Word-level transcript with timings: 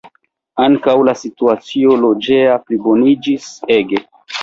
Ankaŭ 0.67 0.95
la 1.09 1.15
situacio 1.25 2.01
loĝeja 2.07 2.59
pliboniĝis 2.67 3.51
ege. 3.81 4.07